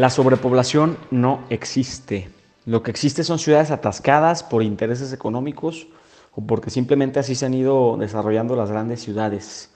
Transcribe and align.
La 0.00 0.08
sobrepoblación 0.08 0.96
no 1.10 1.40
existe. 1.50 2.30
Lo 2.64 2.82
que 2.82 2.90
existe 2.90 3.22
son 3.22 3.38
ciudades 3.38 3.70
atascadas 3.70 4.42
por 4.42 4.62
intereses 4.62 5.12
económicos 5.12 5.88
o 6.34 6.40
porque 6.40 6.70
simplemente 6.70 7.20
así 7.20 7.34
se 7.34 7.44
han 7.44 7.52
ido 7.52 7.98
desarrollando 7.98 8.56
las 8.56 8.70
grandes 8.70 9.02
ciudades. 9.02 9.68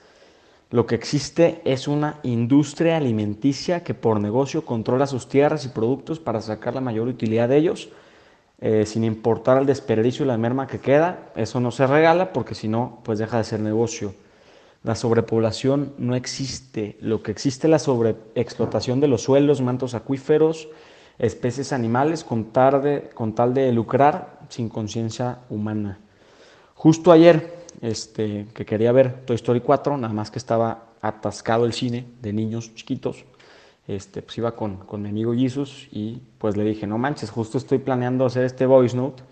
Lo 0.71 0.87
que 0.87 0.95
existe 0.95 1.61
es 1.63 1.87
una 1.87 2.21
industria 2.23 2.97
alimenticia 2.97 3.83
que 3.83 3.93
por 3.93 4.19
negocio 4.19 4.65
controla 4.65 5.05
sus 5.05 5.29
tierras 5.29 5.63
y 5.63 5.69
productos 5.69 6.19
para 6.19 6.41
sacar 6.41 6.73
la 6.73 6.81
mayor 6.81 7.07
utilidad 7.07 7.47
de 7.47 7.57
ellos, 7.57 7.89
eh, 8.61 8.87
sin 8.87 9.03
importar 9.03 9.59
el 9.59 9.67
desperdicio 9.67 10.25
y 10.25 10.27
la 10.27 10.39
merma 10.39 10.65
que 10.65 10.79
queda. 10.79 11.33
Eso 11.35 11.59
no 11.59 11.69
se 11.69 11.85
regala 11.85 12.33
porque 12.33 12.55
si 12.55 12.67
no, 12.67 12.99
pues 13.03 13.19
deja 13.19 13.37
de 13.37 13.43
ser 13.43 13.59
negocio. 13.59 14.15
La 14.85 14.93
sobrepoblación 14.93 15.95
no 15.97 16.13
existe. 16.15 16.95
Lo 17.01 17.23
que 17.23 17.31
existe 17.31 17.65
es 17.65 17.71
la 17.71 17.79
sobreexplotación 17.79 18.99
de 18.99 19.07
los 19.07 19.23
suelos, 19.23 19.59
mantos 19.59 19.95
acuíferos, 19.95 20.67
especies 21.17 21.73
animales 21.73 22.23
con, 22.23 22.51
tarde, 22.51 23.09
con 23.15 23.33
tal 23.33 23.55
de 23.55 23.71
lucrar 23.71 24.41
sin 24.49 24.69
conciencia 24.69 25.39
humana. 25.49 25.97
Justo 26.75 27.11
ayer, 27.11 27.65
este, 27.81 28.45
que 28.53 28.63
quería 28.63 28.91
ver 28.91 29.25
Toy 29.25 29.37
Story 29.37 29.61
4, 29.61 29.97
nada 29.97 30.13
más 30.13 30.29
que 30.29 30.37
estaba 30.37 30.89
atascado 31.01 31.65
el 31.65 31.73
cine 31.73 32.05
de 32.21 32.31
niños 32.31 32.75
chiquitos, 32.75 33.25
este, 33.87 34.21
pues 34.21 34.37
iba 34.37 34.55
con, 34.55 34.77
con 34.77 35.01
mi 35.01 35.09
amigo 35.09 35.33
Jesus 35.33 35.87
y 35.91 36.21
pues 36.37 36.57
le 36.57 36.63
dije, 36.63 36.85
no 36.85 36.99
manches, 36.99 37.31
justo 37.31 37.57
estoy 37.57 37.79
planeando 37.79 38.23
hacer 38.23 38.45
este 38.45 38.67
voice 38.67 38.95
note 38.95 39.23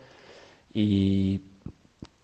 y 0.73 1.41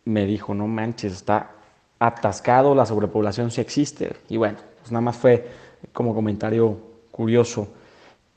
me 0.06 0.26
dijo, 0.26 0.56
no 0.56 0.66
manches, 0.66 1.14
está 1.14 1.59
atascado, 2.00 2.74
la 2.74 2.86
sobrepoblación 2.86 3.52
sí 3.52 3.62
existe. 3.62 4.16
Y 4.30 4.38
bueno, 4.38 4.58
pues 4.80 4.92
nada 4.92 5.02
más 5.02 5.18
fue 5.18 5.48
como 5.94 6.16
comentario 6.16 6.78
curioso. 7.12 7.68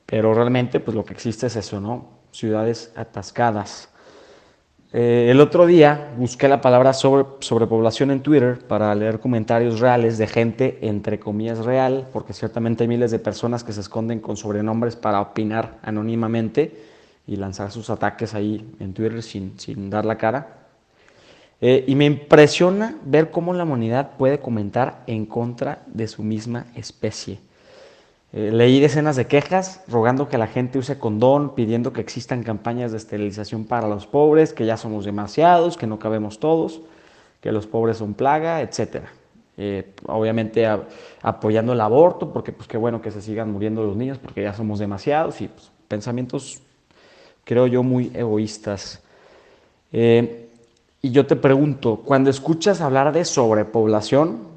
Pero 0.05 0.33
realmente, 0.33 0.79
pues 0.79 0.95
lo 0.95 1.05
que 1.05 1.13
existe 1.13 1.47
es 1.47 1.55
eso, 1.55 1.79
¿no? 1.79 2.07
Ciudades 2.31 2.91
atascadas. 2.95 3.89
Eh, 4.91 5.29
el 5.31 5.41
otro 5.41 5.65
día 5.65 6.13
busqué 6.17 6.47
la 6.47 6.61
palabra 6.61 6.93
sobre, 6.93 7.25
sobrepoblación 7.39 8.11
en 8.11 8.21
Twitter 8.21 8.59
para 8.59 8.93
leer 8.93 9.19
comentarios 9.19 9.79
reales 9.79 10.19
de 10.19 10.27
gente, 10.27 10.77
entre 10.83 11.19
comillas, 11.19 11.65
real, 11.65 12.07
porque 12.13 12.33
ciertamente 12.33 12.83
hay 12.83 12.87
miles 12.87 13.09
de 13.09 13.17
personas 13.17 13.63
que 13.63 13.73
se 13.73 13.81
esconden 13.81 14.19
con 14.19 14.37
sobrenombres 14.37 14.95
para 14.95 15.19
opinar 15.19 15.79
anónimamente 15.81 16.79
y 17.25 17.37
lanzar 17.37 17.71
sus 17.71 17.89
ataques 17.89 18.35
ahí 18.35 18.75
en 18.79 18.93
Twitter 18.93 19.23
sin, 19.23 19.59
sin 19.59 19.89
dar 19.89 20.05
la 20.05 20.17
cara. 20.17 20.62
Eh, 21.65 21.85
y 21.87 21.95
me 21.95 22.03
impresiona 22.03 22.97
ver 23.05 23.31
cómo 23.31 23.53
la 23.53 23.63
humanidad 23.63 24.17
puede 24.17 24.39
comentar 24.39 25.01
en 25.07 25.25
contra 25.25 25.81
de 25.87 26.09
su 26.09 26.21
misma 26.21 26.65
especie. 26.75 27.39
Eh, 28.33 28.51
leí 28.51 28.81
decenas 28.81 29.15
de 29.15 29.27
quejas 29.27 29.81
rogando 29.87 30.27
que 30.27 30.37
la 30.37 30.47
gente 30.47 30.77
use 30.77 30.99
condón, 30.99 31.55
pidiendo 31.55 31.93
que 31.93 32.01
existan 32.01 32.43
campañas 32.43 32.91
de 32.91 32.97
esterilización 32.97 33.63
para 33.63 33.87
los 33.87 34.05
pobres, 34.05 34.51
que 34.51 34.65
ya 34.65 34.75
somos 34.75 35.05
demasiados, 35.05 35.77
que 35.77 35.87
no 35.87 35.99
cabemos 35.99 36.37
todos, 36.37 36.81
que 37.39 37.53
los 37.53 37.65
pobres 37.65 37.95
son 37.95 38.13
plaga, 38.13 38.59
etc. 38.59 39.05
Eh, 39.55 39.93
obviamente 40.07 40.67
apoyando 41.21 41.71
el 41.71 41.79
aborto, 41.79 42.33
porque 42.33 42.51
pues 42.51 42.67
qué 42.67 42.75
bueno 42.75 43.01
que 43.01 43.09
se 43.09 43.21
sigan 43.21 43.49
muriendo 43.53 43.85
los 43.85 43.95
niños, 43.95 44.17
porque 44.17 44.43
ya 44.43 44.53
somos 44.53 44.79
demasiados, 44.79 45.39
y 45.39 45.47
pues, 45.47 45.71
pensamientos, 45.87 46.61
creo 47.45 47.67
yo, 47.67 47.83
muy 47.83 48.11
egoístas. 48.13 49.01
Y 51.03 51.11
yo 51.11 51.27
te 51.27 51.35
pregunto, 51.35 51.97
cuando 51.97 52.31
escuchas 52.31 52.81
hablar 52.81 53.13
de 53.13 53.25
sobrepoblación, 53.25 54.53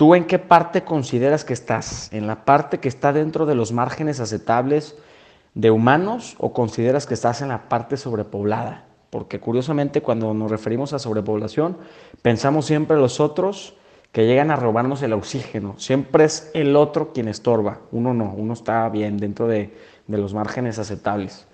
¿Tú 0.00 0.14
en 0.14 0.24
qué 0.24 0.38
parte 0.38 0.82
consideras 0.82 1.44
que 1.44 1.52
estás? 1.52 2.10
¿En 2.10 2.26
la 2.26 2.46
parte 2.46 2.78
que 2.80 2.88
está 2.88 3.12
dentro 3.12 3.44
de 3.44 3.54
los 3.54 3.70
márgenes 3.70 4.18
aceptables 4.18 4.96
de 5.52 5.70
humanos 5.70 6.36
o 6.38 6.54
consideras 6.54 7.04
que 7.04 7.12
estás 7.12 7.42
en 7.42 7.48
la 7.48 7.68
parte 7.68 7.98
sobrepoblada? 7.98 8.86
Porque 9.10 9.40
curiosamente 9.40 10.00
cuando 10.00 10.32
nos 10.32 10.50
referimos 10.50 10.94
a 10.94 10.98
sobrepoblación, 10.98 11.76
pensamos 12.22 12.64
siempre 12.64 12.96
en 12.96 13.02
los 13.02 13.20
otros 13.20 13.74
que 14.10 14.24
llegan 14.24 14.50
a 14.50 14.56
robarnos 14.56 15.02
el 15.02 15.12
oxígeno. 15.12 15.74
Siempre 15.76 16.24
es 16.24 16.50
el 16.54 16.76
otro 16.76 17.12
quien 17.12 17.28
estorba. 17.28 17.80
Uno 17.92 18.14
no, 18.14 18.32
uno 18.34 18.54
está 18.54 18.88
bien 18.88 19.18
dentro 19.18 19.48
de, 19.48 19.76
de 20.06 20.16
los 20.16 20.32
márgenes 20.32 20.78
aceptables. 20.78 21.46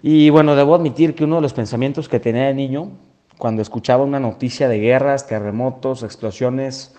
Y 0.00 0.30
bueno, 0.30 0.56
debo 0.56 0.74
admitir 0.74 1.14
que 1.14 1.24
uno 1.24 1.36
de 1.36 1.42
los 1.42 1.52
pensamientos 1.52 2.08
que 2.08 2.18
tenía 2.18 2.44
de 2.44 2.54
niño, 2.54 2.92
cuando 3.38 3.62
escuchaba 3.62 4.04
una 4.04 4.20
noticia 4.20 4.68
de 4.68 4.80
guerras, 4.80 5.26
terremotos, 5.26 6.02
explosiones, 6.02 6.94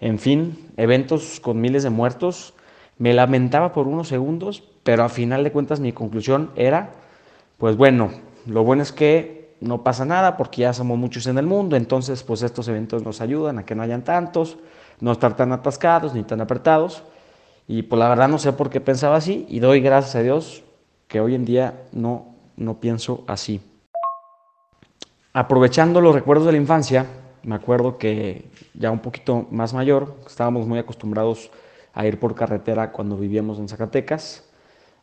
en 0.00 0.18
fin, 0.18 0.68
eventos 0.76 1.40
con 1.40 1.60
miles 1.60 1.84
de 1.84 1.90
muertos. 1.90 2.54
Me 2.98 3.14
lamentaba 3.14 3.72
por 3.72 3.86
unos 3.86 4.08
segundos, 4.08 4.64
pero 4.82 5.04
a 5.04 5.08
final 5.08 5.44
de 5.44 5.52
cuentas 5.52 5.80
mi 5.80 5.92
conclusión 5.92 6.50
era, 6.56 6.90
pues 7.58 7.76
bueno, 7.76 8.10
lo 8.46 8.64
bueno 8.64 8.82
es 8.82 8.92
que 8.92 9.54
no 9.60 9.82
pasa 9.82 10.04
nada 10.04 10.36
porque 10.36 10.62
ya 10.62 10.72
somos 10.72 10.98
muchos 10.98 11.26
en 11.26 11.38
el 11.38 11.46
mundo, 11.46 11.76
entonces 11.76 12.22
pues 12.22 12.42
estos 12.42 12.68
eventos 12.68 13.02
nos 13.02 13.20
ayudan 13.20 13.58
a 13.58 13.64
que 13.64 13.74
no 13.74 13.82
hayan 13.82 14.02
tantos, 14.02 14.58
no 15.00 15.12
estar 15.12 15.36
tan 15.36 15.52
atascados 15.52 16.12
ni 16.14 16.22
tan 16.22 16.40
apretados. 16.40 17.04
Y 17.66 17.82
pues 17.82 17.98
la 17.98 18.08
verdad 18.08 18.28
no 18.28 18.38
sé 18.38 18.52
por 18.52 18.68
qué 18.68 18.80
pensaba 18.80 19.16
así 19.16 19.46
y 19.48 19.60
doy 19.60 19.80
gracias 19.80 20.16
a 20.16 20.22
Dios 20.22 20.64
que 21.08 21.20
hoy 21.20 21.34
en 21.34 21.44
día 21.46 21.82
no, 21.92 22.34
no 22.56 22.78
pienso 22.80 23.24
así. 23.26 23.60
Aprovechando 25.36 26.00
los 26.00 26.14
recuerdos 26.14 26.46
de 26.46 26.52
la 26.52 26.58
infancia, 26.58 27.06
me 27.42 27.56
acuerdo 27.56 27.98
que 27.98 28.44
ya 28.72 28.92
un 28.92 29.00
poquito 29.00 29.48
más 29.50 29.74
mayor, 29.74 30.14
estábamos 30.24 30.64
muy 30.64 30.78
acostumbrados 30.78 31.50
a 31.92 32.06
ir 32.06 32.20
por 32.20 32.36
carretera 32.36 32.92
cuando 32.92 33.16
vivíamos 33.16 33.58
en 33.58 33.68
Zacatecas, 33.68 34.44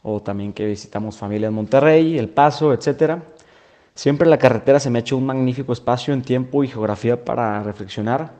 o 0.01 0.21
también 0.21 0.53
que 0.53 0.65
visitamos 0.65 1.17
familia 1.17 1.49
en 1.49 1.53
Monterrey, 1.53 2.17
El 2.17 2.29
Paso, 2.29 2.71
etc. 2.71 3.17
Siempre 3.93 4.25
la 4.25 4.37
carretera 4.37 4.79
se 4.79 4.89
me 4.89 4.99
ha 4.99 5.01
hecho 5.01 5.17
un 5.17 5.25
magnífico 5.25 5.73
espacio 5.73 6.13
en 6.13 6.21
tiempo 6.21 6.63
y 6.63 6.69
geografía 6.69 7.25
para 7.25 7.61
reflexionar. 7.61 8.31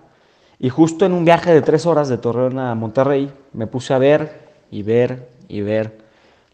Y 0.59 0.69
justo 0.69 1.05
en 1.05 1.11
un 1.11 1.25
viaje 1.25 1.53
de 1.53 1.61
tres 1.61 1.85
horas 1.85 2.07
de 2.07 2.17
Torreón 2.17 2.57
a 2.57 2.73
Monterrey, 2.73 3.33
me 3.51 3.67
puse 3.67 3.93
a 3.93 3.97
ver 3.97 4.47
y 4.71 4.81
ver 4.83 5.27
y 5.49 5.59
ver 5.59 5.97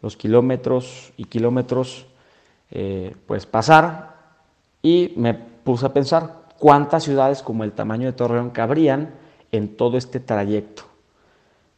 los 0.01 0.17
kilómetros 0.17 1.13
y 1.15 1.25
kilómetros 1.25 2.07
eh, 2.71 3.15
pues 3.27 3.45
pasar 3.45 4.16
y 4.87 5.11
me 5.17 5.33
puse 5.33 5.85
a 5.85 5.93
pensar 5.93 6.43
cuántas 6.57 7.03
ciudades 7.03 7.41
como 7.41 7.65
el 7.65 7.73
tamaño 7.73 8.05
de 8.05 8.13
Torreón 8.13 8.51
cabrían 8.51 9.09
en 9.51 9.75
todo 9.75 9.97
este 9.97 10.21
trayecto. 10.21 10.83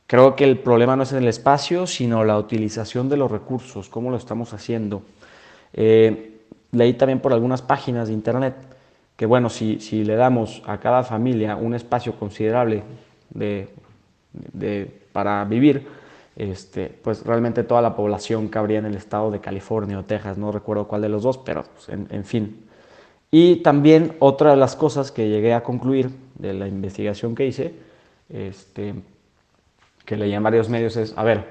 Creo 0.05 0.35
que 0.35 0.43
el 0.43 0.59
problema 0.59 0.95
no 0.95 1.01
es 1.01 1.11
en 1.11 1.17
el 1.17 1.27
espacio, 1.27 1.87
sino 1.87 2.23
la 2.23 2.37
utilización 2.37 3.09
de 3.09 3.17
los 3.17 3.31
recursos, 3.31 3.89
cómo 3.89 4.11
lo 4.11 4.17
estamos 4.17 4.53
haciendo. 4.53 5.01
Eh, 5.73 6.41
leí 6.71 6.93
también 6.93 7.19
por 7.19 7.33
algunas 7.33 7.63
páginas 7.63 8.09
de 8.09 8.13
internet 8.13 8.53
que, 9.15 9.25
bueno, 9.25 9.49
si, 9.49 9.79
si 9.79 10.05
le 10.05 10.15
damos 10.15 10.61
a 10.67 10.77
cada 10.77 11.01
familia 11.01 11.55
un 11.55 11.73
espacio 11.73 12.13
considerable 12.13 12.83
de, 13.31 13.69
para 15.11 15.43
vivir, 15.45 15.87
este, 16.35 16.95
pues 17.03 17.25
realmente 17.25 17.63
toda 17.63 17.81
la 17.81 17.95
población 17.95 18.49
cabría 18.49 18.77
en 18.77 18.85
el 18.85 18.95
estado 18.95 19.31
de 19.31 19.39
California 19.39 19.97
o 19.97 20.05
Texas, 20.05 20.37
no 20.37 20.51
recuerdo 20.51 20.87
cuál 20.87 21.01
de 21.01 21.09
los 21.09 21.23
dos, 21.23 21.39
pero 21.39 21.63
pues, 21.63 21.89
en 21.89 22.23
fin, 22.23 22.68
y 23.31 23.57
también 23.57 24.15
otra 24.19 24.51
de 24.51 24.57
las 24.57 24.75
cosas 24.75 25.11
que 25.11 25.29
llegué 25.29 25.53
a 25.53 25.63
concluir 25.63 26.09
de 26.35 26.53
la 26.53 26.67
investigación 26.67 27.35
que 27.35 27.45
hice, 27.45 27.73
este, 28.29 28.95
que 30.05 30.17
leí 30.17 30.33
en 30.33 30.43
varios 30.43 30.69
medios, 30.69 30.95
es, 30.97 31.13
a 31.17 31.23
ver, 31.23 31.47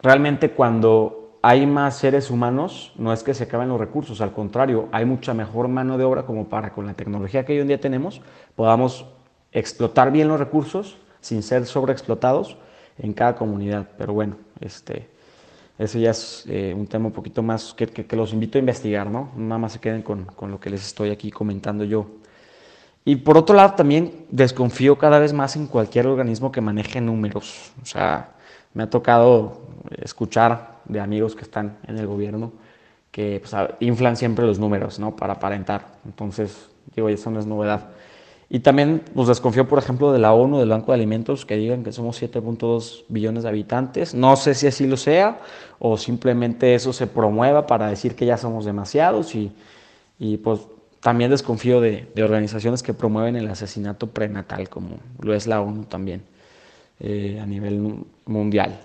realmente 0.00 0.50
cuando 0.50 1.38
hay 1.42 1.66
más 1.66 1.96
seres 1.96 2.30
humanos, 2.30 2.92
no 2.96 3.12
es 3.12 3.22
que 3.22 3.34
se 3.34 3.44
acaben 3.44 3.68
los 3.68 3.78
recursos, 3.78 4.20
al 4.20 4.32
contrario, 4.32 4.88
hay 4.92 5.04
mucha 5.04 5.34
mejor 5.34 5.68
mano 5.68 5.98
de 5.98 6.04
obra 6.04 6.24
como 6.24 6.48
para 6.48 6.72
con 6.72 6.86
la 6.86 6.94
tecnología 6.94 7.44
que 7.44 7.52
hoy 7.52 7.60
en 7.60 7.68
día 7.68 7.80
tenemos, 7.80 8.20
podamos 8.56 9.06
explotar 9.52 10.10
bien 10.10 10.28
los 10.28 10.38
recursos 10.38 10.98
sin 11.20 11.42
ser 11.42 11.66
sobreexplotados 11.66 12.56
en 12.98 13.12
cada 13.12 13.36
comunidad. 13.36 13.88
Pero 13.96 14.12
bueno, 14.12 14.36
este, 14.60 15.08
eso 15.78 15.98
ya 15.98 16.10
es 16.10 16.44
eh, 16.48 16.74
un 16.76 16.86
tema 16.86 17.06
un 17.06 17.12
poquito 17.12 17.42
más 17.42 17.72
que, 17.74 17.86
que, 17.86 18.16
los 18.16 18.32
invito 18.32 18.58
a 18.58 18.60
investigar, 18.60 19.08
¿no? 19.08 19.30
Nada 19.36 19.58
más 19.58 19.72
se 19.72 19.78
queden 19.78 20.02
con, 20.02 20.24
con, 20.24 20.50
lo 20.50 20.58
que 20.58 20.70
les 20.70 20.84
estoy 20.84 21.10
aquí 21.10 21.30
comentando 21.30 21.84
yo. 21.84 22.06
Y 23.04 23.16
por 23.16 23.38
otro 23.38 23.54
lado, 23.54 23.74
también 23.74 24.26
desconfío 24.30 24.98
cada 24.98 25.18
vez 25.18 25.32
más 25.32 25.56
en 25.56 25.66
cualquier 25.66 26.06
organismo 26.06 26.52
que 26.52 26.60
maneje 26.60 27.00
números. 27.00 27.72
O 27.82 27.86
sea, 27.86 28.32
me 28.74 28.82
ha 28.82 28.90
tocado 28.90 29.62
escuchar 30.02 30.78
de 30.84 31.00
amigos 31.00 31.34
que 31.34 31.42
están 31.42 31.78
en 31.86 31.98
el 31.98 32.06
gobierno 32.06 32.52
que 33.10 33.40
pues, 33.40 33.54
inflan 33.80 34.16
siempre 34.16 34.46
los 34.46 34.58
números, 34.58 34.98
¿no? 34.98 35.16
Para 35.16 35.34
aparentar. 35.34 35.86
Entonces, 36.04 36.68
digo, 36.94 37.08
eso 37.08 37.30
no 37.30 37.40
es 37.40 37.46
novedad. 37.46 37.88
Y 38.50 38.60
también 38.60 39.02
pues, 39.14 39.28
desconfío, 39.28 39.68
por 39.68 39.78
ejemplo, 39.78 40.10
de 40.10 40.18
la 40.18 40.32
ONU, 40.32 40.58
del 40.58 40.70
Banco 40.70 40.92
de 40.92 40.96
Alimentos, 40.96 41.44
que 41.44 41.56
digan 41.56 41.84
que 41.84 41.92
somos 41.92 42.20
7.2 42.20 43.04
billones 43.08 43.42
de 43.42 43.50
habitantes. 43.50 44.14
No 44.14 44.36
sé 44.36 44.54
si 44.54 44.66
así 44.66 44.86
lo 44.86 44.96
sea 44.96 45.40
o 45.78 45.98
simplemente 45.98 46.74
eso 46.74 46.92
se 46.92 47.06
promueva 47.06 47.66
para 47.66 47.88
decir 47.88 48.14
que 48.14 48.24
ya 48.24 48.38
somos 48.38 48.64
demasiados. 48.64 49.34
Y, 49.34 49.52
y 50.18 50.38
pues 50.38 50.60
también 51.00 51.30
desconfío 51.30 51.80
de, 51.80 52.08
de, 52.14 52.22
organizaciones 52.22 52.82
que 52.82 52.94
promueven 52.94 53.36
el 53.36 53.48
asesinato 53.48 54.08
prenatal, 54.08 54.68
como 54.68 54.96
lo 55.20 55.34
es 55.34 55.46
la 55.46 55.60
ONU 55.60 55.84
también 55.84 56.22
eh, 57.00 57.38
a 57.40 57.46
nivel 57.46 58.04
mundial. 58.26 58.80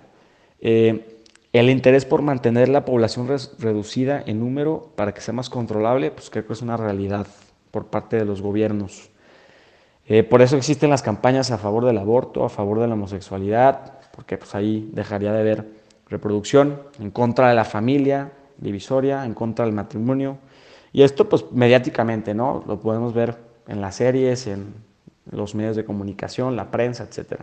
Eh, 0.62 1.20
El 1.54 1.70
interés 1.70 2.06
por 2.06 2.22
mantener 2.22 2.68
la 2.70 2.84
población 2.84 3.28
reducida 3.60 4.24
en 4.26 4.40
número 4.40 4.90
para 4.96 5.14
que 5.14 5.22
sea 5.22 5.34
más 5.34 5.50
controlable, 5.50 6.12
pues 6.12 6.30
creo 6.30 6.46
que 6.46 6.54
es 6.54 6.62
una 6.62 6.78
realidad 6.78 7.28
por 7.72 7.88
parte 7.88 8.18
de 8.18 8.26
los 8.26 8.42
gobiernos. 8.42 9.10
Eh, 10.06 10.24
por 10.24 10.42
eso 10.42 10.58
existen 10.58 10.90
las 10.90 11.02
campañas 11.02 11.52
a 11.52 11.58
favor 11.58 11.86
del 11.86 11.98
aborto, 11.98 12.44
a 12.44 12.50
favor 12.50 12.80
de 12.80 12.88
la 12.88 12.94
homosexualidad, 12.94 14.00
porque 14.16 14.38
pues 14.38 14.54
ahí 14.56 14.90
dejaría 14.94 15.32
de 15.32 15.40
haber 15.40 15.66
reproducción, 16.10 16.82
en 17.00 17.12
contra 17.12 17.50
de 17.50 17.56
la 17.56 17.66
familia 17.66 18.32
divisoria, 18.58 19.26
en 19.26 19.34
contra 19.34 19.66
del 19.66 19.74
matrimonio. 19.74 20.38
Y 20.92 21.04
esto 21.04 21.28
pues 21.28 21.46
mediáticamente, 21.52 22.34
¿no? 22.34 22.64
Lo 22.68 22.80
podemos 22.80 23.14
ver 23.14 23.36
en 23.68 23.82
las 23.82 23.96
series, 23.96 24.48
en 24.48 24.74
los 25.32 25.56
medios 25.56 25.76
de 25.76 25.86
comunicación, 25.86 26.56
la 26.56 26.70
prensa, 26.70 27.06
etc. 27.06 27.42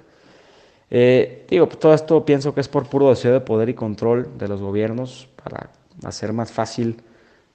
Eh, 0.91 1.47
digo, 1.49 1.67
pues 1.67 1.79
todo 1.79 1.95
esto 1.95 2.25
pienso 2.25 2.55
que 2.55 2.61
es 2.61 2.69
por 2.69 2.89
puro 2.89 3.09
deseo 3.09 3.33
de 3.33 3.41
poder 3.41 3.69
y 3.69 3.75
control 3.75 4.39
de 4.39 4.49
los 4.49 4.61
gobiernos 4.61 5.29
para 5.43 5.71
hacer 6.05 6.33
más 6.33 6.53
fácil 6.53 7.03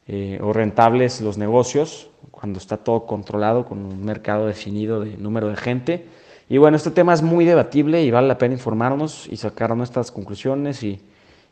eh, 0.08 0.40
o 0.42 0.54
rentables 0.54 1.20
los 1.22 1.38
negocios 1.38 2.10
cuando 2.32 2.60
está 2.60 2.78
todo 2.78 3.06
controlado 3.06 3.66
con 3.66 3.80
un 3.80 4.06
mercado 4.06 4.46
definido 4.46 5.00
de 5.00 5.18
número 5.18 5.50
de 5.50 5.56
gente. 5.56 6.06
Y 6.48 6.58
bueno, 6.58 6.78
este 6.78 6.92
tema 6.92 7.14
es 7.14 7.24
muy 7.24 7.44
debatible 7.46 8.04
y 8.04 8.12
vale 8.12 8.28
la 8.28 8.38
pena 8.38 8.54
informarnos 8.54 9.28
y 9.32 9.38
sacar 9.38 9.76
nuestras 9.76 10.12
conclusiones 10.12 10.84
y, 10.84 11.02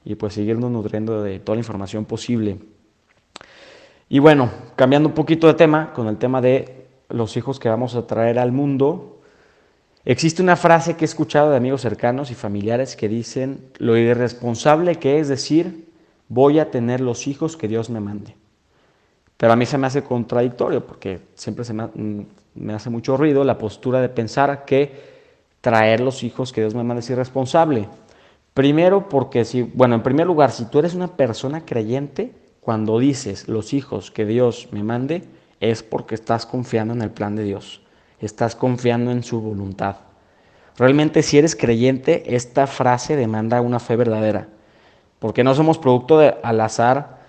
y 0.06 0.16
pues 0.16 0.34
seguirnos 0.34 0.70
nutriendo 0.70 1.24
de 1.24 1.40
toda 1.40 1.56
la 1.56 1.62
información 1.62 2.06
posible. 2.06 2.60
Y 4.08 4.20
bueno, 4.20 4.52
cambiando 4.76 5.10
un 5.10 5.16
poquito 5.16 5.48
de 5.48 5.56
tema, 5.56 5.92
con 5.94 6.08
el 6.08 6.18
tema 6.18 6.42
de 6.42 6.86
los 7.10 7.36
hijos 7.38 7.60
que 7.60 7.70
vamos 7.70 7.96
a 7.96 8.06
traer 8.06 8.38
al 8.38 8.52
mundo, 8.52 9.22
existe 10.06 10.44
una 10.44 10.56
frase 10.56 10.96
que 10.96 11.06
he 11.06 11.08
escuchado 11.08 11.50
de 11.50 11.58
amigos 11.58 11.82
cercanos 11.82 12.30
y 12.30 12.36
familiares 12.36 12.96
que 12.96 13.10
dicen 13.10 13.66
lo 13.80 13.98
irresponsable 13.98 14.98
que 14.98 15.20
es 15.20 15.28
decir, 15.28 15.88
voy 16.28 16.60
a 16.60 16.70
tener 16.70 17.02
los 17.02 17.28
hijos 17.28 17.58
que 17.58 17.68
Dios 17.68 17.90
me 17.90 18.00
mande. 18.00 18.36
Pero 19.38 19.54
a 19.54 19.56
mí 19.56 19.66
se 19.66 19.78
me 19.78 19.88
hace 19.88 20.04
contradictorio 20.04 20.86
porque 20.86 21.20
siempre 21.36 21.66
se 21.66 21.74
mm, 21.74 22.26
me, 22.56 22.74
hace 22.74 22.90
mucho 22.90 23.18
ruido 23.18 23.44
la 23.44 23.58
postura 23.58 24.02
de 24.02 24.10
pensar 24.10 24.66
que 24.66 25.14
traer 25.62 26.00
los 26.00 26.24
hijos 26.24 26.52
que 26.52 26.62
Dios 26.62 26.76
me 26.76 26.84
manda 26.84 27.00
es 27.00 27.10
irresponsable. 27.10 27.90
Primero 28.54 29.10
porque 29.10 29.46
si, 29.46 29.64
bueno, 29.64 29.96
en 29.96 30.04
primer 30.04 30.28
lugar, 30.28 30.52
si 30.52 30.66
tú 30.66 30.80
eres 30.80 30.94
una 30.94 31.08
persona 31.08 31.66
creyente, 31.66 32.32
cuando 32.62 33.00
dices 33.00 33.48
los 33.48 33.74
hijos 33.74 34.12
que 34.12 34.26
Dios 34.26 34.70
me 34.72 34.84
mande, 34.84 35.24
es 35.60 35.84
porque 35.84 36.16
estás 36.16 36.46
confiando 36.46 36.94
en 36.94 37.02
el 37.02 37.10
plan 37.10 37.36
de 37.36 37.44
Dios, 37.44 37.82
estás 38.20 38.56
confiando 38.56 39.12
en 39.12 39.24
su 39.24 39.42
voluntad. 39.42 39.98
Realmente 40.78 41.24
si 41.24 41.38
eres 41.38 41.56
creyente, 41.56 42.36
esta 42.36 42.68
frase 42.68 43.16
demanda 43.16 43.62
una 43.62 43.80
fe 43.80 43.96
verdadera, 43.96 44.48
porque 45.20 45.44
no 45.44 45.56
somos 45.56 45.78
producto 45.78 46.20
de, 46.20 46.36
al 46.44 46.60
azar 46.62 47.23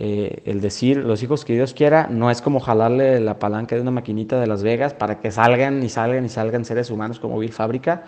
eh, 0.00 0.42
el 0.44 0.60
decir 0.60 0.98
los 0.98 1.24
hijos 1.24 1.44
que 1.44 1.54
Dios 1.54 1.74
quiera 1.74 2.06
no 2.08 2.30
es 2.30 2.40
como 2.40 2.60
jalarle 2.60 3.18
la 3.18 3.40
palanca 3.40 3.74
de 3.74 3.82
una 3.82 3.90
maquinita 3.90 4.38
de 4.38 4.46
Las 4.46 4.62
Vegas 4.62 4.94
para 4.94 5.18
que 5.18 5.32
salgan 5.32 5.82
y 5.82 5.88
salgan 5.88 6.24
y 6.24 6.28
salgan 6.28 6.64
seres 6.64 6.90
humanos 6.90 7.18
como 7.18 7.38
Bill 7.38 7.52
Fábrica. 7.52 8.04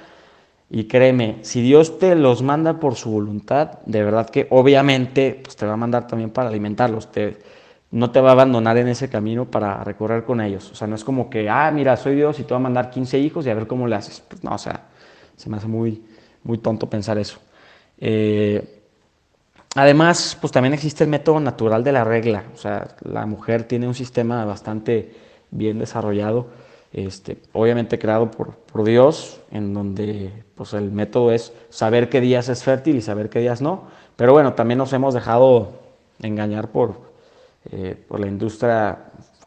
Y 0.71 0.85
créeme, 0.85 1.39
si 1.43 1.63
Dios 1.63 1.99
te 1.99 2.15
los 2.15 2.43
manda 2.43 2.79
por 2.79 2.95
su 2.95 3.11
voluntad, 3.11 3.81
de 3.87 4.05
verdad 4.05 4.31
que 4.31 4.47
obviamente 4.51 5.41
pues, 5.43 5.57
te 5.57 5.67
va 5.67 5.73
a 5.73 5.77
mandar 5.77 6.07
también 6.07 6.31
para 6.31 6.49
alimentarlos. 6.49 7.11
Te, 7.11 7.39
no 7.91 8.13
te 8.13 8.21
va 8.21 8.29
a 8.29 8.33
abandonar 8.33 8.77
en 8.77 8.87
ese 8.87 9.09
camino 9.11 9.51
para 9.51 9.83
recorrer 9.83 10.23
con 10.25 10.41
ellos. 10.41 10.71
O 10.71 10.77
sea, 10.77 10.87
no 10.87 10.95
es 10.95 11.03
como 11.03 11.29
que, 11.29 11.51
ah, 11.51 11.73
mira, 11.75 11.97
soy 11.97 12.15
Dios 12.15 12.39
y 12.39 12.45
te 12.45 12.51
va 12.51 12.59
a 12.59 12.63
mandar 12.63 12.91
15 12.91 13.19
hijos 13.19 13.47
y 13.47 13.51
a 13.51 13.55
ver 13.55 13.67
cómo 13.67 13.89
le 13.89 13.97
haces. 13.97 14.23
Pues 14.29 14.45
no, 14.45 14.55
o 14.55 14.59
sea, 14.59 14.85
se 15.35 15.51
me 15.51 15.57
hace 15.57 15.67
muy, 15.67 16.05
muy 16.45 16.59
tonto 16.59 16.89
pensar 16.89 17.19
eso. 17.19 17.41
Eh, 17.99 18.80
Además, 19.77 20.37
pues 20.41 20.53
también 20.53 20.75
existe 20.75 21.05
el 21.05 21.11
método 21.11 21.39
natural 21.39 21.85
de 21.85 21.93
la 21.93 22.03
regla. 22.03 22.45
O 22.55 22.59
sea, 22.59 22.89
la 23.03 23.25
mujer 23.27 23.65
tiene 23.65 23.87
un 23.87 23.95
sistema 23.95 24.45
bastante 24.45 25.15
bien 25.51 25.79
desarrollado, 25.79 26.49
este, 26.93 27.39
obviamente 27.53 27.99
creado 27.99 28.31
por, 28.33 28.85
Dios, 28.85 29.41
en 29.53 29.73
donde 29.73 30.33
pues 30.57 30.73
el 30.73 30.91
método 30.91 31.31
es 31.33 31.53
saber 31.69 32.09
qué 32.09 32.21
días 32.21 32.49
es 32.49 32.65
fértil 32.65 32.97
y 32.97 33.01
saber 33.01 33.31
qué 33.31 33.39
días 33.39 33.63
no. 33.63 33.85
Pero 34.17 34.33
bueno, 34.33 34.55
también 34.55 34.79
nos 34.79 34.93
hemos 34.93 35.15
dejado 35.15 35.71
engañar 36.21 36.69
por, 36.69 37.13
eh, 37.71 37.97
por 38.09 38.19
la 38.19 38.27
industria 38.27 38.99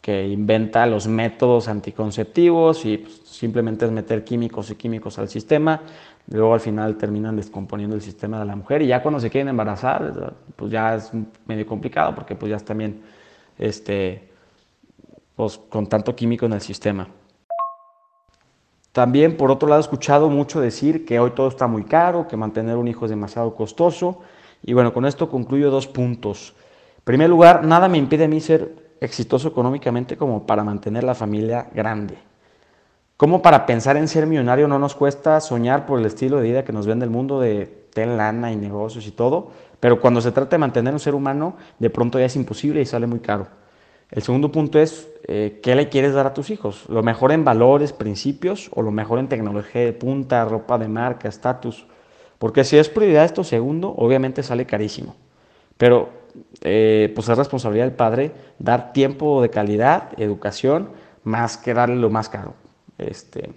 que 0.02 0.28
inventa 0.28 0.86
los 0.86 1.08
métodos 1.08 1.68
anticonceptivos 1.68 2.86
y 2.86 2.98
pues, 2.98 3.22
simplemente 3.26 3.86
es 3.86 3.92
meter 3.92 4.24
químicos 4.24 4.70
y 4.70 4.76
químicos 4.76 5.18
al 5.20 5.30
sistema 5.30 5.82
Luego 6.28 6.54
al 6.54 6.60
final 6.60 6.96
terminan 6.96 7.36
descomponiendo 7.36 7.96
el 7.96 8.02
sistema 8.02 8.40
de 8.40 8.46
la 8.46 8.56
mujer 8.56 8.82
y 8.82 8.88
ya 8.88 9.02
cuando 9.02 9.20
se 9.20 9.30
quieren 9.30 9.50
embarazar, 9.50 10.34
pues 10.56 10.72
ya 10.72 10.96
es 10.96 11.12
medio 11.46 11.66
complicado 11.66 12.16
porque 12.16 12.36
pues 12.36 12.50
ya 12.50 12.56
es 12.56 12.64
también 12.64 13.02
este, 13.58 14.30
pues, 15.36 15.58
con 15.58 15.88
tanto 15.88 16.16
químico 16.16 16.46
en 16.46 16.54
el 16.54 16.62
sistema. 16.62 17.08
También 18.94 19.38
por 19.38 19.52
otro 19.52 19.68
lado 19.68 19.82
he 19.82 19.84
escuchado 19.84 20.30
mucho 20.30 20.62
decir 20.62 21.04
que 21.06 21.20
hoy 21.20 21.32
todo 21.32 21.48
está 21.48 21.68
muy 21.68 21.84
caro, 21.84 22.28
que 22.28 22.38
mantener 22.38 22.78
un 22.78 22.88
hijo 22.88 23.06
es 23.06 23.10
demasiado 23.10 23.56
costoso. 23.56 24.22
Y 24.62 24.74
bueno, 24.74 24.94
con 24.94 25.06
esto 25.06 25.30
concluyo 25.30 25.72
dos 25.72 25.88
puntos. 25.88 26.54
En 26.98 27.04
primer 27.04 27.30
lugar, 27.30 27.66
nada 27.66 27.90
me 27.90 27.98
impide 27.98 28.26
a 28.26 28.28
mí 28.28 28.40
ser 28.40 28.96
exitoso 29.02 29.50
económicamente 29.50 30.16
como 30.16 30.46
para 30.46 30.64
mantener 30.64 31.04
la 31.04 31.16
familia 31.16 31.68
grande. 31.74 32.18
Como 33.24 33.42
para 33.42 33.66
pensar 33.66 33.96
en 33.96 34.10
ser 34.10 34.28
millonario 34.28 34.68
no 34.68 34.80
nos 34.80 34.96
cuesta 34.96 35.40
soñar 35.40 35.86
por 35.86 35.98
el 35.98 36.06
estilo 36.06 36.36
de 36.36 36.44
vida 36.44 36.66
que 36.66 36.74
nos 36.74 36.86
vende 36.86 37.06
el 37.06 37.10
mundo 37.10 37.40
de 37.40 37.88
ten 37.94 38.18
lana 38.18 38.52
y 38.52 38.58
negocios 38.58 39.08
y 39.08 39.12
todo, 39.12 39.48
pero 39.80 40.02
cuando 40.02 40.20
se 40.20 40.34
trata 40.34 40.58
de 40.58 40.58
mantener 40.58 40.94
un 40.94 41.00
ser 41.00 41.16
humano, 41.16 41.56
de 41.80 41.90
pronto 41.90 42.20
ya 42.20 42.26
es 42.26 42.36
imposible 42.36 42.82
y 42.82 42.86
sale 42.86 43.08
muy 43.08 43.20
caro. 43.20 43.48
El 44.12 44.24
segundo 44.24 44.52
punto 44.52 44.78
es, 44.78 45.08
eh, 45.26 45.62
¿qué 45.64 45.74
le 45.74 45.88
quieres 45.88 46.14
dar 46.14 46.28
a 46.28 46.34
tus 46.34 46.50
hijos? 46.50 46.84
¿Lo 46.90 47.02
mejor 47.02 47.32
en 47.32 47.46
valores, 47.46 47.94
principios 47.94 48.70
o 48.74 48.82
lo 48.82 48.92
mejor 48.92 49.20
en 49.20 49.30
tecnología 49.30 49.86
de 49.86 49.94
punta, 49.94 50.44
ropa 50.44 50.78
de 50.78 50.90
marca, 50.90 51.30
estatus? 51.30 51.88
Porque 52.40 52.66
si 52.66 52.78
es 52.78 52.90
prioridad 52.90 53.24
esto 53.24 53.46
segundo, 53.46 53.96
obviamente 53.98 54.44
sale 54.44 54.66
carísimo. 54.66 55.16
Pero 55.78 56.10
eh, 56.60 57.10
pues 57.16 57.30
es 57.30 57.38
responsabilidad 57.38 57.86
del 57.86 57.96
padre 57.96 58.34
dar 58.60 58.92
tiempo 58.92 59.42
de 59.42 59.50
calidad, 59.50 60.10
educación, 60.18 60.90
más 61.24 61.56
que 61.56 61.74
darle 61.74 61.96
lo 61.96 62.10
más 62.10 62.28
caro. 62.28 62.56
Este, 62.98 63.52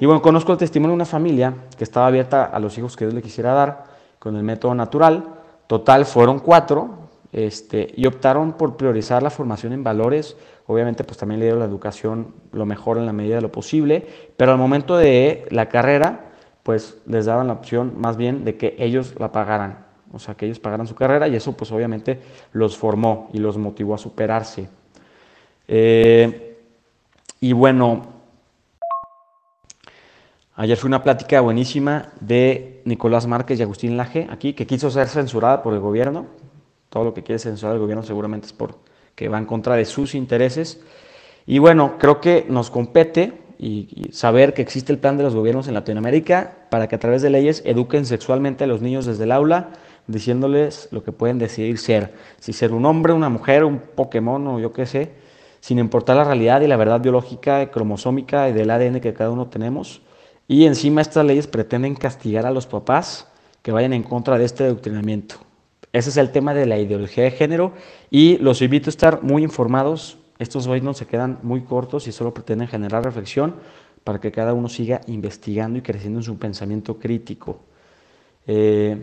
y 0.00 0.06
bueno, 0.06 0.22
conozco 0.22 0.52
el 0.52 0.58
testimonio 0.58 0.92
de 0.92 0.96
una 0.96 1.04
familia 1.04 1.54
que 1.76 1.84
estaba 1.84 2.06
abierta 2.06 2.44
a 2.44 2.58
los 2.58 2.76
hijos 2.78 2.96
que 2.96 3.04
Dios 3.04 3.14
le 3.14 3.22
quisiera 3.22 3.52
dar 3.52 3.84
con 4.18 4.36
el 4.36 4.42
método 4.42 4.74
natural. 4.74 5.24
Total, 5.66 6.04
fueron 6.04 6.38
cuatro 6.38 7.08
este, 7.32 7.92
y 7.96 8.06
optaron 8.06 8.52
por 8.52 8.76
priorizar 8.76 9.22
la 9.22 9.30
formación 9.30 9.72
en 9.72 9.84
valores. 9.84 10.36
Obviamente, 10.66 11.04
pues 11.04 11.18
también 11.18 11.40
le 11.40 11.46
dieron 11.46 11.60
la 11.60 11.66
educación 11.66 12.34
lo 12.52 12.66
mejor 12.66 12.98
en 12.98 13.06
la 13.06 13.12
medida 13.12 13.36
de 13.36 13.42
lo 13.42 13.52
posible, 13.52 14.06
pero 14.36 14.52
al 14.52 14.58
momento 14.58 14.96
de 14.96 15.46
la 15.50 15.68
carrera, 15.68 16.32
pues 16.62 16.98
les 17.06 17.26
daban 17.26 17.48
la 17.48 17.54
opción 17.54 17.94
más 17.96 18.16
bien 18.16 18.44
de 18.44 18.56
que 18.56 18.76
ellos 18.78 19.14
la 19.18 19.32
pagaran, 19.32 19.84
o 20.12 20.18
sea, 20.18 20.34
que 20.36 20.46
ellos 20.46 20.60
pagaran 20.60 20.86
su 20.86 20.94
carrera 20.94 21.26
y 21.26 21.34
eso 21.34 21.56
pues 21.56 21.72
obviamente 21.72 22.20
los 22.52 22.76
formó 22.76 23.28
y 23.32 23.38
los 23.38 23.58
motivó 23.58 23.94
a 23.94 23.98
superarse. 23.98 24.68
Eh, 25.66 26.58
y 27.40 27.52
bueno, 27.52 28.21
Ayer 30.54 30.76
fue 30.76 30.88
una 30.88 31.02
plática 31.02 31.40
buenísima 31.40 32.10
de 32.20 32.82
Nicolás 32.84 33.26
Márquez 33.26 33.58
y 33.58 33.62
Agustín 33.62 33.96
Laje, 33.96 34.28
aquí, 34.30 34.52
que 34.52 34.66
quiso 34.66 34.90
ser 34.90 35.08
censurada 35.08 35.62
por 35.62 35.72
el 35.72 35.80
gobierno. 35.80 36.26
Todo 36.90 37.04
lo 37.04 37.14
que 37.14 37.22
quiere 37.22 37.38
censurar 37.38 37.74
el 37.76 37.80
gobierno 37.80 38.02
seguramente 38.02 38.48
es 38.48 38.52
porque 38.52 39.30
va 39.30 39.38
en 39.38 39.46
contra 39.46 39.76
de 39.76 39.86
sus 39.86 40.14
intereses. 40.14 40.82
Y 41.46 41.58
bueno, 41.58 41.96
creo 41.98 42.20
que 42.20 42.44
nos 42.50 42.68
compete 42.68 43.32
y, 43.58 44.10
saber 44.12 44.52
que 44.52 44.60
existe 44.60 44.92
el 44.92 44.98
plan 44.98 45.16
de 45.16 45.22
los 45.22 45.34
gobiernos 45.34 45.68
en 45.68 45.74
Latinoamérica 45.74 46.66
para 46.68 46.86
que 46.86 46.96
a 46.96 46.98
través 46.98 47.22
de 47.22 47.30
leyes 47.30 47.62
eduquen 47.64 48.04
sexualmente 48.04 48.64
a 48.64 48.66
los 48.66 48.82
niños 48.82 49.06
desde 49.06 49.24
el 49.24 49.32
aula, 49.32 49.70
diciéndoles 50.06 50.88
lo 50.90 51.02
que 51.02 51.12
pueden 51.12 51.38
decidir 51.38 51.78
ser. 51.78 52.12
Si 52.40 52.52
ser 52.52 52.74
un 52.74 52.84
hombre, 52.84 53.14
una 53.14 53.30
mujer, 53.30 53.64
un 53.64 53.78
Pokémon 53.78 54.46
o 54.48 54.60
yo 54.60 54.74
qué 54.74 54.84
sé, 54.84 55.12
sin 55.60 55.78
importar 55.78 56.16
la 56.16 56.24
realidad 56.24 56.60
y 56.60 56.66
la 56.66 56.76
verdad 56.76 57.00
biológica, 57.00 57.70
cromosómica 57.70 58.50
y 58.50 58.52
del 58.52 58.70
ADN 58.70 59.00
que 59.00 59.14
cada 59.14 59.30
uno 59.30 59.46
tenemos 59.46 60.02
y 60.52 60.66
encima 60.66 61.00
estas 61.00 61.24
leyes 61.24 61.46
pretenden 61.46 61.94
castigar 61.94 62.44
a 62.44 62.50
los 62.50 62.66
papás 62.66 63.26
que 63.62 63.72
vayan 63.72 63.94
en 63.94 64.02
contra 64.02 64.36
de 64.36 64.44
este 64.44 64.64
adoctrinamiento. 64.64 65.36
Ese 65.94 66.10
es 66.10 66.18
el 66.18 66.30
tema 66.30 66.52
de 66.52 66.66
la 66.66 66.76
ideología 66.76 67.24
de 67.24 67.30
género 67.30 67.72
y 68.10 68.36
los 68.36 68.60
invito 68.60 68.88
a 68.88 68.90
estar 68.90 69.22
muy 69.22 69.44
informados. 69.44 70.18
Estos 70.38 70.66
hoy 70.66 70.82
no 70.82 70.92
se 70.92 71.06
quedan 71.06 71.38
muy 71.42 71.62
cortos 71.62 72.06
y 72.06 72.12
solo 72.12 72.34
pretenden 72.34 72.68
generar 72.68 73.02
reflexión 73.02 73.54
para 74.04 74.20
que 74.20 74.30
cada 74.30 74.52
uno 74.52 74.68
siga 74.68 75.00
investigando 75.06 75.78
y 75.78 75.82
creciendo 75.82 76.18
en 76.18 76.24
su 76.24 76.36
pensamiento 76.36 76.98
crítico. 76.98 77.60
Eh, 78.46 79.00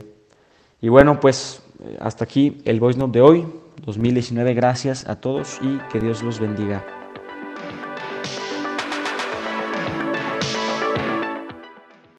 y 0.82 0.90
bueno, 0.90 1.20
pues 1.20 1.64
hasta 2.00 2.26
aquí 2.26 2.62
el 2.66 2.80
Voice 2.80 3.00
Note 3.00 3.18
de 3.18 3.26
hoy, 3.26 3.46
2019. 3.88 4.54
Gracias 4.54 5.08
a 5.10 5.16
todos 5.16 5.58
y 5.64 5.80
que 5.92 6.00
Dios 6.00 6.22
los 6.22 6.40
bendiga. 6.40 6.99